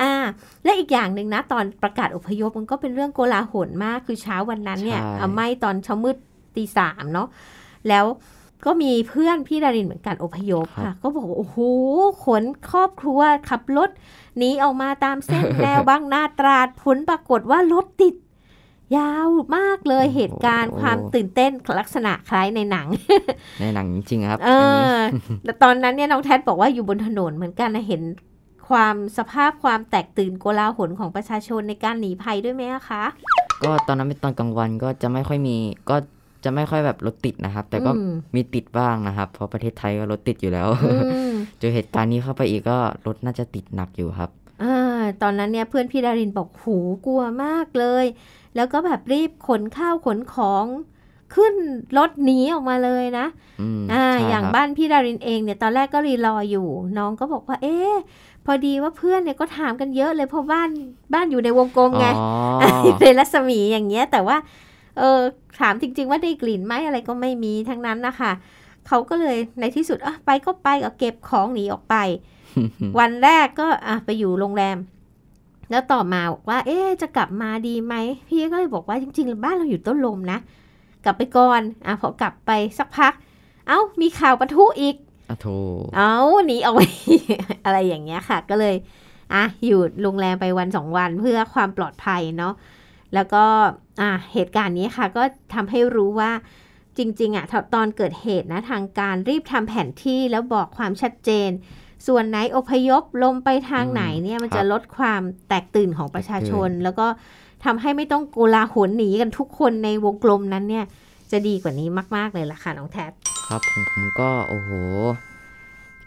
[0.00, 0.12] อ่า
[0.64, 6.16] และอีกอย่างหนึ่งนะ ตอนประกาศอพยพมันก็เป็นเรื่องโกลาหลมากคือเช้าวันนั้นเนี่ยเอาไม่ตอนเช้ามืด
[6.56, 7.28] ตีสามเนาะ
[7.88, 8.04] แล้ว
[8.66, 11.58] ก็มีเพื่อนพี่ดารินเหมือนกันอพยพค่ะ ก็บอกโอ้โห
[12.24, 13.90] ขนครอบครัวขับรถ
[14.38, 18.14] หนีออกมาตามเส้นแนวบางนาตราดผลปรากฏว่ารถติด
[18.96, 22.86] ยาวมากเลยเหตุการณ์ความตื่นเต้นลักษณะคล้ายในหนัง
[23.60, 24.50] ในหนังจริงๆครับ เอ
[24.92, 24.96] อ
[25.44, 28.02] แต่ตอนนั้นเนี่ยน้องแทดบอกว่าอยู่บนถนนเหมือนกันนะเห็น
[28.68, 33.04] ความสภาพความแตกตื่นโกลาหลของประชาชนในการหนีภัยด้วยไหมคะ
[33.62, 35.56] ก็ตอนนั้นเป็นตอนกลางวันก็จะไม่ค่อยมี
[35.90, 35.96] ก็
[36.44, 37.90] จะไม่ค่อยแบบรถติดนะครับ แต่ก็
[38.34, 40.68] มีติดบ้างนะครับ เพราะประเทศไทยก็รถติดอยู่แล้ว
[41.58, 44.30] เจอเหตุการณ์นี้เข้าไปอีกก็รถน่าจะติดหนักอยู่ครับ
[44.62, 44.64] อ
[45.22, 46.76] ตอนนั้นเนี่ยเพื่อนพี่ดารินบอกหู
[47.06, 48.04] กลัวมากเลย
[48.56, 50.66] แล้วก็แบบรีบขนข้าวขนของ
[51.34, 51.54] ขึ้น
[51.98, 53.26] รถหนีออกมาเลยนะ
[53.92, 56.66] อ่าอย่างบ้านพี่ดารินเองเนี่ยตอนแรกก็รีรออยู่
[56.98, 57.94] น้องก็บอกว่า เอ๊ะ
[58.46, 60.68] พอดีว่าเพื่อนเนี่ยก็ถามกันเยอะเลยเพราะบ้าน
[61.14, 62.06] บ้านอยู่ในวงกลมไง
[63.00, 64.36] ในรัศมีอย่างเงี้ย แต่ว่า
[64.98, 65.18] เออ
[65.60, 68.32] ถามจริง ๆ ว่าได้กลิ่นไหมอะไรก็ไม่มีทั้งนั้นนะคะ
[68.86, 71.94] เขาก็เลยในที่สุดอะไปก็ไปก็เก็บของหนีออกไป
[72.98, 74.76] วันแรกก็อะไปอยู่โรงแรม
[75.70, 77.94] แล้วต่อมาบอกว่า เอ๊จะกลับมาดีไหม
[78.28, 80.38] พี่ก็เลยบอกว่าจริง ๆ บ้านเราอยู่ต้นลมนะ
[81.04, 83.12] กลับไปก่อนอะพอกลับไปสักพัก
[83.68, 84.96] เอา้ามีข่าวปะทุอีก
[85.30, 86.14] อะโเอา
[86.46, 86.80] หนีออกไป
[87.64, 88.76] อะไรอย่างเงี้ยค่ะ ก็เลย
[89.34, 92.54] อะอยู่โรงแรมไปวันสองวันเพื่อความปลอดภัยเนาะ
[93.14, 93.44] แล้วก็
[94.00, 95.22] อ่าเหตุการณ์นี้ค่ะก็
[95.54, 96.30] ทำให้รู้ว่า
[96.98, 101.50] จริงๆอะตอนเกิดเหตุนะทางการรีบทำแผนที่แล้วบอกความชัดเจน
[102.06, 107.06] ส่วนไหนอพยพลมไปทางไหนเนี่ยมันจะลดความแตกตื่นของประชาชน แล้วก็
[107.64, 110.84] ทำให้ไม่ต้องโกลาหลหนีกันทุกคนในวงกลมนั้นเนี่ย
[111.30, 113.12] จะดีกว่านี้มาก ๆ เลยล่ะค่ะน้องแท็บ
[113.48, 114.70] ครับผมผมก็โอ้โห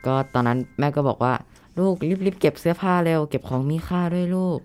[0.06, 1.34] ก็ตอนนั้นแม่ก็บอกว่า
[1.80, 4.58] ลูกรีบๆเก็บเสื้อผ้าเร็ว เก็บของมีค่าด้วยลูก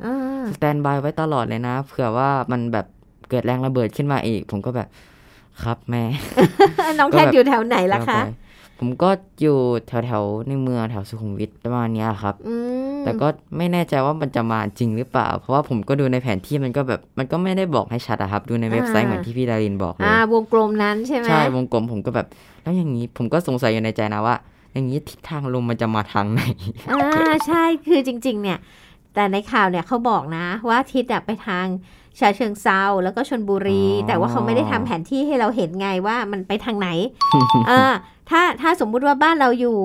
[0.55, 2.87] สแตนบายไว้ตลอดเลยนะเผื่อว่ามันแบบ
[3.31, 4.89] เกิดแรงระเบิดขึ้นมาอีก ผมก็แบบ
[5.63, 6.03] ครับแม่
[6.99, 8.21] น้องแทนอยู่แถวไหนล่ะคะ
[8.79, 9.09] ผมก็
[9.41, 9.59] อยู่
[9.89, 12.35] แถวๆในเมืองแถวสุขุมวิทประมาณนี้ครับ
[13.05, 22.27] แต่ก็ไม่แน่ใจว่ามันจะมาจริงหรือเปล่า เพราะว่าผมก็ดูในแผนที่มันก็แบบมันก็ไม่ได้บอกให้ชัดอะครับ ดูในเว็บไซต์เหมือนที่พี่ดารินบอกเลยอ่าวงกลมนั้นใช่ไหมใช่วงกลมผมก็แบบ
[22.63, 24.37] แล้วอย่างนี้ผมก็สงสัยอยู่ในใจนะว่า
[24.73, 26.43] อย่างนี้ทิศทางลมมันจะมาทางไหน
[26.93, 28.59] อ่าใช่คือจริง ๆ เนี่ย
[29.15, 31.67] แต่ในข่าวเนี่ยเขาบอกนะว่าทิศไปทาง
[32.20, 36.88] ชาเชิงเซาแล้วก็ชนบุรี แต่ว่าเขาไม่ได้ทำแผนที่ให้เราเห็นไงว่ามันไปทางไหน
[37.70, 37.83] อ่า
[38.31, 39.77] ถ้าถ้าสมมุติว่าบ้านเราอยู่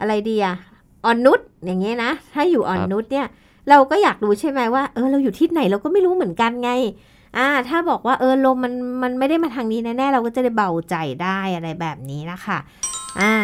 [0.00, 0.56] อะไรดีอะ
[1.04, 3.26] อ่อนนุชอย่างเงี้ยนะ ถ้าอยู่อ่อนนุชเนี่ย
[3.70, 6.70] เราก็อยากรู้ใช่ไหมว่าเออเราอยู่ที่ไหนเราก็ไม่รู้เหมือนกันไง
[7.36, 12.58] อ่าถ้าบอกว่าเออลมมันมันไม่ได้มาทางนี้แน่ๆเราก็จะได้เบาใจได้อะไรแบบนี้นะคะ
[13.20, 13.34] อ่า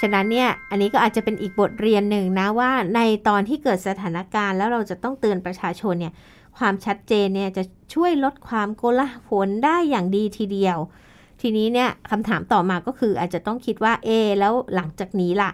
[0.00, 6.12] ฉะนั้นเนี่ยอันนี้ก็อาจจะเป็นอีกบทเรียนหนึ่งนะว่าในตอนที่เกิดสถานการณ์แล้วเราจะต้องเตือนประชาชนเนี่ย
[6.58, 7.62] ความชัดเจนเนี่ยจะ
[7.94, 10.78] ช่วยลดความโกลาหลได้อย่างดีทีเดียว
[11.40, 15.50] ทีนี้เนี่ยคำถามต่อมาก็คืออาจจะต้องคิดว่าเอแล้วหลังจากนี้ล่ะ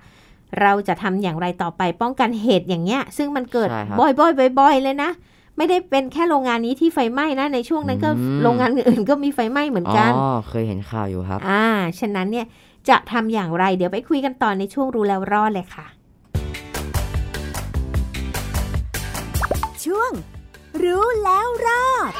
[0.60, 3.68] เราจะทำอย่างไรต่อไปป้องกันเหตุอย่างเงี้ย ซึ่งมันเกิด
[4.00, 5.10] บ่อยๆบ่อยๆเลยนะ
[5.56, 8.10] ไม่ได้เป็นแค่โรงงานนี้ที่ไฟไหม้นะในช่วงนั้นก็
[8.42, 11.64] โรงงานอื่นก็มีไฟไหม้เหมือนกันอ๋อเคยเห็นข่าวอยู่ครับ อ่า
[12.00, 12.46] ฉะนั้นเนี่ย
[12.88, 15.86] จะทำอย่างไรเดี๋ยวไปคุยกันต่อในช่วงรู้แล้วรอดเลยค่ะ
[19.84, 20.10] ช่วง
[20.82, 22.12] รู้แล้วรอด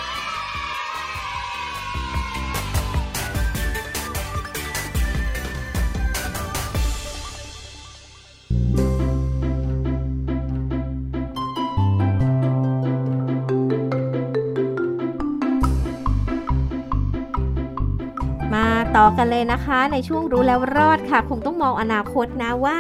[18.96, 22.78] ต่อกันเลยนะคะในช่วงรู้แล้วรอดค่ะ คงต้องมองอนาคตนะว่า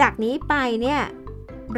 [0.00, 1.00] จากนี้ไปเนี่ย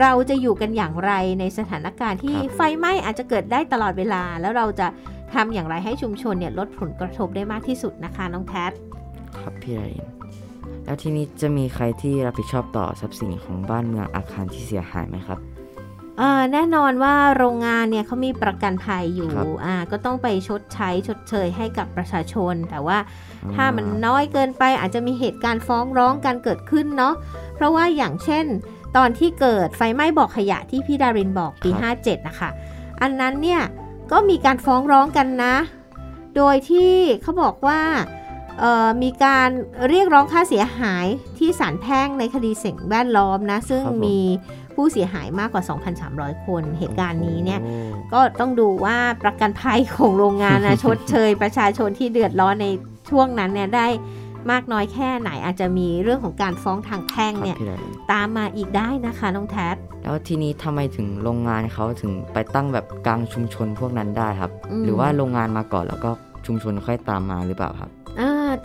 [0.00, 4.86] เราจะอยู่กันอย่างไรในสถานการณ์ที่ไฟไหม้อาจจะเกิดได้ตลอดเวลา แล้วเราจะ
[5.34, 8.72] ทำอย่างไรให้ชุมชนเนี่ยลดผลกระทบได้มากที่สุดนะคะน้องแพท
[9.38, 10.02] ครับพี่ไรน
[10.84, 15.38] แล้วทีนี้จะมีใครที่รับผิดชอบต่อทรัพย์สินของบ้านเมืองอาคารที่เสียหายไหมครับ
[16.52, 19.32] แน่นอนว่าโรงงานเนี่ยเขามีประกันภัยอยู่
[19.64, 22.98] อ่าก็ต้องไปชดใช้ชดเชยให้กับประชาชน แต่ว่า
[23.54, 27.14] ถ้ามันน้อยเกินไปอาจจะมีเหตุการณ์ฟ้องร้องกันเกิดขึ้นเนาะ
[27.54, 28.46] เพราะว่าอย่างเช่น
[28.96, 32.50] ตอนที่เกิดไฟไหม้บอกขยะที่พี่ดารินบอกปี 57 นะคะ
[33.02, 33.62] อันนั้นเนี่ย
[34.12, 35.54] ก็มีการฟ้องร้องกันนะ
[36.36, 37.80] โดยที่เขาบอกว่า
[39.02, 39.48] มีการ
[39.88, 41.06] เรียกร้องค่าเสียหาย
[41.38, 44.18] ที่ศาลแพ่งในคดีสิ่งแวดล้อมนะ ซึ่งมี
[44.74, 45.64] ผู้เสียหายมากกว่า
[46.04, 47.60] 2,300 คน เหตุการณ์นี้เนี่ย
[48.12, 52.66] ก็ต้องดูว่าประกันภัยของโรงงานนะชดเชยประชาชนที่เดือดร้อนใน
[53.10, 53.86] ช่วงนั้นเนี่ยได้
[54.50, 57.56] มากน้อยแค่ไหนอาจจะมีเรื่องของการฟ้องทางแพ่งเนี่ย
[58.12, 59.68] ตามมาอีกได้นะคะน้องแท็
[60.02, 64.52] แล้วทีนี้ทำไมถึงโรงงานเขาถึงไปตั้งแบบกลางชุมชนพวกนั้นได้ครับ
[64.84, 66.10] หรือว่าโรงงานมาก่อนแล้วก็
[66.46, 67.90] ชุมชนค่อยตามมาหรือเปล่าครับ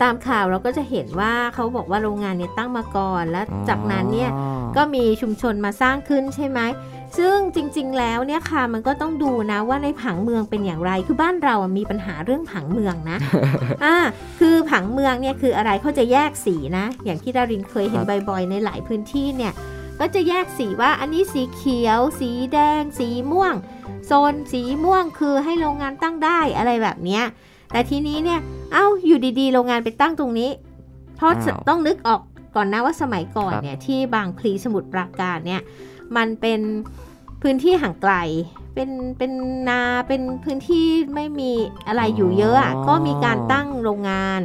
[0.02, 4.30] ตามข่าวเราก็จะเห็นว่าเขาบอกว่าโรงงานเนี่ยตั้งมาก่อน แล้วจากนั้นเนี่ย
[4.76, 6.60] ก็มีชุมชนมาสร้างขึ้นใช่ไหม
[7.18, 13.18] ซึ่งจริงๆ แล้วเนี่ยค่ะมันก็ต้องดูนะว่าในผังเมืองเป็นอย่างไร คือบ้านเรามีปัญหาเรื่องผังเมืองนะ
[13.84, 13.96] อ่า
[14.40, 19.52] คือผังเมืองเนี่ยคืออะไรเขาจะแยกสีนะ อย่างที่ดารินเคยเห็นบ่อยๆ ในหลายพื้นที่เนี่ย
[20.00, 23.54] ก็จะแยกสีว่าอันนี้สีเขียว สีแดง สีม่วง
[24.06, 27.24] โซนสีม่วงคือให้โรงงานตั้งได้อะไรแบบเนี้ย
[27.72, 28.40] แต่ทีนี้เนี่ย
[28.72, 30.50] เอา้าอยู่ดีๆ โรงงานไปตั้งตรงนี้
[31.16, 31.32] เพราะ
[31.68, 32.20] ต้องนึกออก
[32.56, 35.62] ก่อนนะว่าสมัยก่อนเนี่ยที่บางพลีสมุทรปราการเนี่ย
[36.16, 36.60] มันเป็น
[37.42, 38.14] พื้นที่ห่างไกล
[38.74, 39.32] เป็นเป็น
[39.68, 41.52] นาเป็นพื้นที่ไม่มี
[41.86, 44.40] อะไรอยู่เยอะอะก็มีการตั้งโรงงาน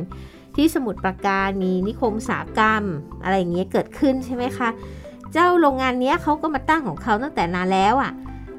[0.55, 2.83] ที่สมุทรปราการมีนิคมสากรรม
[3.23, 4.69] อะไรอย่างเงี้ยเกิดขึ้นใช่ไหมคะ
[5.33, 8.11] เจ้าโรงงานนี้เขาก็มาตั้งของเขาตั้งแต่นานแล้วอะ่ะ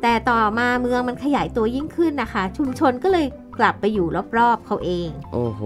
[0.03, 3.27] แต่ต่อมาเมืองมันขยายตัวยิ่งขึ้นนะคะ ชุมชนก็เลย
[3.59, 4.07] กลับไปอยู่
[4.38, 5.61] รอบๆเขาเอง โอ้โห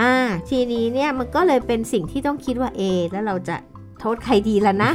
[0.00, 0.14] อ่า
[0.48, 3.56] ทีนี้เนี่ยมันก็เลยเป็นสิ่งที่ต้องคิดว่าเอ แล้วเราจะ
[4.02, 4.90] โทษใครดีล่ะนะ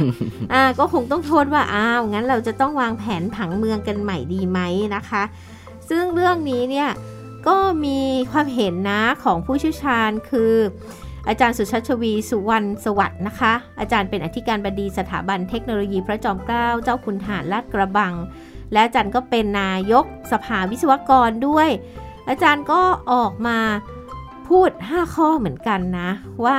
[0.52, 4.60] อ่า ก็คงต้องโทษว่า อ้าว งั้นเราจะต้องวางแผนผังเมืองกันใหม่ดีไหม
[4.96, 5.22] นะคะ
[5.88, 6.90] ซึ่งเรื่องนี้เนี่ย
[7.48, 8.00] ก็มี
[8.32, 10.52] ความเห็นนะของผู้เชี่ยวชาญคือ
[11.28, 18.14] อาจารย์สุชาชวีสุวรรณสวัสดิ์นะคะ อาจารย์เป็นอธิการบดีสถาบันเทคโนโลยีพระจอมเกล้าเจ้าคุณทหารลาดกระบัง
[18.72, 21.68] และอาจารย์ก็เป็นนายกสภาวิศวกรด้วย
[22.28, 22.80] อาจารย์ก็
[23.12, 23.58] ออกมา
[24.48, 26.10] พูด 5 ข้อเหมือนกันนะ
[26.44, 26.58] ว่า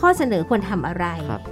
[0.00, 1.06] ข้อเสนอควรทำอะไร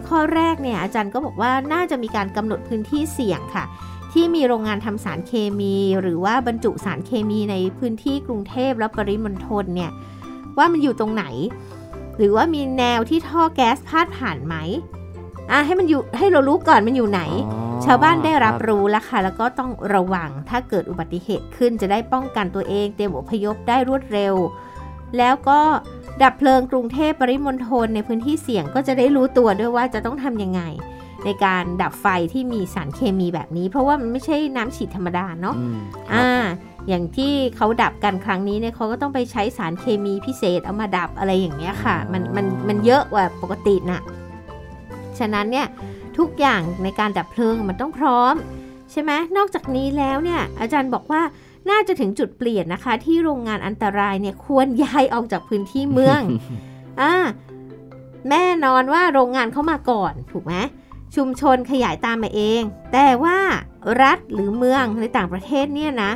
[0.08, 3.64] ข้อแรกเนี่ยอาจารย์ก็บอกว่าน่าจะมีการกำหนดพื้นที่เสี่ยงค่ะ
[4.12, 9.90] ที่มีโรงงานทำสารเคมี หรือว่าบรรจุสารเคมีในพื้นที่กรุงเทพและปริมณฑลเนี่ย
[10.58, 11.24] ว่ามันอยู่ตรงไหน
[12.16, 14.54] หรือว่ามีแนวที่ท่อแก๊สพาดผ่านไหม
[15.50, 17.22] อะให้มันอยู่ให้เรารู้ก่อนมันอยู่ไหน
[17.84, 24.34] ชาวบ้านได้รับรู้แล้วค่ะ แล้วก็ต้องระวังถ้าเกิดอุบัติเหตุขึ้นจะได้ป้องกันตัวเอง เตรียมอพยพได้รวดเร็ว
[25.18, 25.60] แล้วก็
[26.22, 30.62] ดับเพลิงกรุงเทพปริมณฑลในพื้นที่เสี่ยงก็จะได้รู้ตัวด้วยว่าจะต้องทำยังไง
[31.24, 35.54] ในการดับไฟที่มีสารเคมีแบบนี้ เพราะว่ามันไม่ใช่น้ำฉีดธรรมดาเนาะ
[36.12, 36.28] อ่า
[36.88, 44.00] อย่างที่เขาดับกันครั้งนี้เนี่ยเขาก็ต้องไปใช้สารเคมีพิเศษเอามาดับอะไรอย่างเงี้ยค่ะ มันมันมันเยอะกว่าปกตินะ่ะ
[45.18, 45.66] ฉะนั้นเนี่ย
[46.18, 48.34] ทุกอย่างในการดับเพลิงมันต้องพร้อม
[48.92, 51.22] ใช่ไหมนอกจากนี้แล้วเนี่ยอาจารย์บอกว่า
[51.70, 56.20] น่าจะถึงจุดเปลี่ยนนะคะ ที่โรงงานอันตรายเนี่ยควรย้ายออกจากพื้นที่เมือง
[57.00, 57.14] อ่า
[58.30, 60.54] แน่นอนว่าโรงงานเข้ามาก่อนถูกไหม
[61.16, 63.38] ชุมชนขยายตามมาเอง แต่ว่า
[64.02, 66.10] รัฐหรือเมืองในต่างประเทศเนี่ยนะ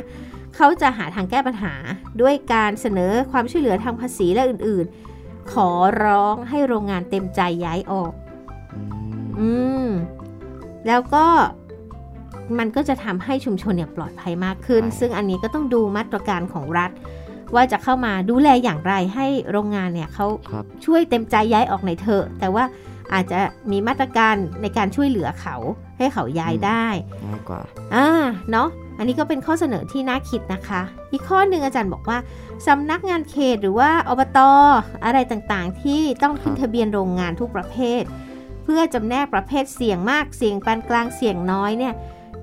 [0.55, 1.73] เขาจะหาทางแก้ปัญหา
[2.21, 5.69] ด้วยการเสนอความช่วยเหลือทางภาษีและอื่นๆ ขอ
[6.03, 8.11] ร้องให้โรงงานเต็มใจย้ายออก
[9.39, 9.49] อื
[9.85, 9.87] ม
[10.87, 11.25] แล้วก็
[12.59, 16.91] มันก็จะทำให้ชุมชนเนี่ยปลอดภัยมากขึ้น ซึ่งอันนี้ก็ต้องดูมาตรการของรัฐ
[17.55, 20.25] ว่าจะเข้ามาดูแลอย่างไรให้โรงงานเนี่ยเขา
[20.85, 22.63] ช่วยเต็มใจย้ายออกในเถอะ แต่ว่า
[23.13, 23.39] อาจจะ
[23.71, 25.55] มีมาตรการในการช่วยเหลือเขา
[25.97, 26.85] ให้เขาย้ายได้
[27.25, 27.61] ง่ายกว่า
[27.95, 28.07] อ่า
[28.51, 30.81] เนาะอันนี้ก็เป็นข้อเสนอที่น่าคิดนะคะ
[31.11, 32.17] อีกข้อหนึ่งอาจารย์บอกว่า
[32.67, 34.51] สำนักงานเขตหรือว่าอบตอ
[35.05, 38.03] อะไรต่างๆ ที่ต้องขึ้นทะเบียนโรงงานทุกประเภท
[38.63, 41.93] เพื่อจำแนกประเภทเสี่ยงมากเสี่ยงปานกลางเสี่ยงน้อยเนี่ย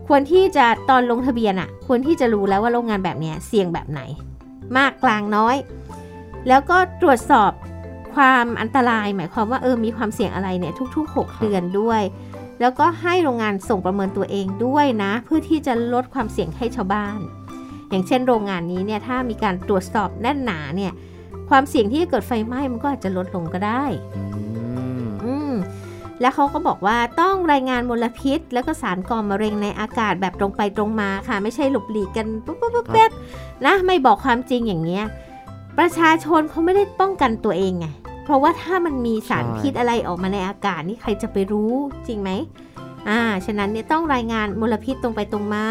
[0.09, 4.01] ควรที่จะตอนลงทะเบียนอะ่ะควรที่จะรู้แล้วว่าโรงงานแบบนี้เสี่ยงแบบไหน
[4.77, 5.57] มากกลางน้อย
[6.49, 7.53] แล้วก็ตรวจสอบ
[8.15, 12.03] ความอันตราย หมายความว่าเออมีความเสี่ยงอะไรเนี่ยทุก ๆ 6 เดือนด้วย
[12.61, 17.21] แล้วก็ให้โรงงานส่งประเมินตัวเองด้วยนะ เพื่อที่จะลดความเสี่ยงให้ชาวบ้าน
[17.91, 20.93] อย่างเช่น โรงงานนี้เนี่ยถ้ามีการตรวจสอบแน่นหนาเนี่ย
[21.51, 23.85] ความเสี่ยงที่จะเกิดไฟไหม้มันก็อาจจะลดลงก็ได้
[24.17, 24.42] อืม
[26.23, 33.11] แล้วเขาก็บอกว่าต้องรายงานมลพิษ แล้วก็สารก่อมะเร็งในอากาศแบบตรงไปตรงมาค่ะ ไม่ใช่หลบหลีกกันปุ๊บปุ๊บปุ๊บป๊บ
[33.65, 35.05] นะไม่บอกความจริงอย่างเงี้ย
[35.79, 37.87] ประชาชนเขาไม่ได้ป้องกันตัวเองไง
[38.25, 41.73] เพราะว่าถ้ามันมีสารพิษอะไรออกมาในอากาศนี่ใครจะไปรู้
[42.07, 42.31] จริงไหม
[43.09, 45.67] อ่าฉะนั้นเนี่ยต้องรายงานมลพิษตรงไปตรงมา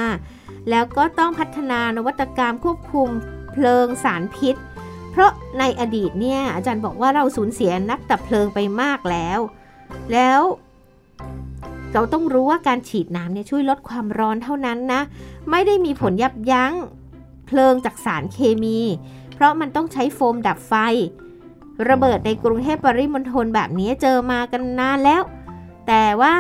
[0.69, 3.09] แล้วก็ต้องพัฒนานวัตกรรมควบคุม
[3.51, 4.55] เพลิงสารพิษ
[5.11, 9.39] เพราะในอดีตเนี่ยอาจารย์บอกว่าเราสูญเสียนักดับเพลิงไปมากแล้ว
[10.13, 10.41] แล้ว
[11.93, 15.01] เราต้องรู้ว่าการฉีดน้ำเนี่ยช่วยลดความร้อนเท่านั้นนะ
[15.49, 16.73] ไม่ได้มีผลยับยั้ง
[17.47, 18.79] เพลิงจากสารเคมี
[19.35, 20.73] เพราะมันต้องใช้โฟมดับไฟ
[21.89, 25.21] ระเบิดในกรุงเทพปริมณฑลแบบนี้เจอมากันนานแล้ว
[25.87, 26.33] แต่ว่า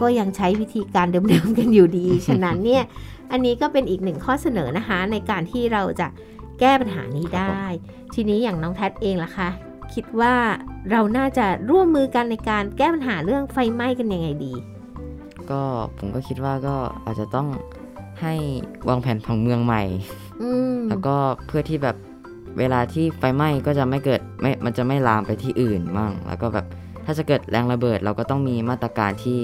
[0.00, 2.84] ก็ยังใช้วิธีการเดิมๆกันอยู่ดี ฉะนั้นเนี่ย
[3.30, 6.06] อันนี้ก็เป็นอีกหนึ่งข้อเสนอนะคะ ในการที่เราจะ
[6.60, 7.64] แก้ปัญหานี้ได้
[8.14, 9.48] ทีนี้อย่างน้องแทดเองล่ะคะ
[9.94, 10.34] คิดว่า
[10.90, 14.52] เราน่าจะร่วมมือกันในการแก้ปัญหาเรื่องไฟไหม้กันยังไงดี
[15.50, 15.62] ก็
[15.98, 17.48] ผมก็คิดว่าก็อาจจะต้อง
[18.22, 18.34] ให้
[18.88, 19.82] วางแผนผังเมืองใหม่
[20.88, 21.14] แล้วก็
[21.46, 21.96] เพื่อที่แบบ
[22.58, 26.66] เวลาที่ไฟไหม้ก็จะไม่เกิดไม่มันจะไม่ลามไปที่อื่นมั่ง แล้วก็แบบ
[27.04, 29.38] ถ้าจะเกิดแรงระเบิด เราก็ต้องมีมาตรการที่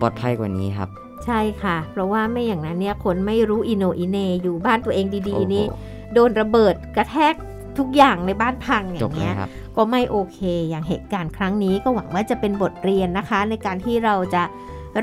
[0.00, 0.88] ปลอดภัยกว่านี้ครับ
[1.24, 5.64] ใช่ค่ะ เพราะว่าไม่อย่างนั้นเนี่ยคนไม่รู้อินโนอินเนอยู่บ้านตัวเองดีๆนี่
[6.14, 7.34] โดนระเบิดกระแทก
[7.78, 9.34] ทุกอย่างในบ้านพังอย่างเงี้ย
[9.76, 10.38] ก็ไม่โอเค
[10.70, 14.42] อย่างเหตุการณ์ครั้งนี้ก็หวังว่าจะเป็นบทเรียนนะคะ ในการที่เราจะ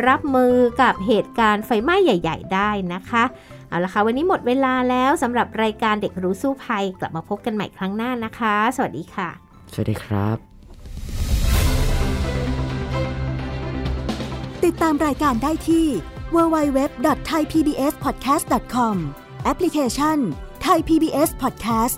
[0.08, 3.24] รับมือกับเหตุการณ์ไฟไหม้ใหญ่ ๆ ได้นะคะ
[3.70, 9.30] เอาละค่ะวันนี้หมดเวลาแล้วสำหรับรายการเด็กรู้สู้ภัยกลับมาพบกันใหม่ครั้งหน้านะคะ สวัสดีค่ะ
[9.74, 10.38] สวัสดีครับ
[14.66, 15.88] ติดตามรายการได้ที่
[16.36, 18.96] www.thaipbspodcast.com
[19.44, 20.18] แอปพลิเคชัน
[20.66, 21.98] Thai PBS Podcast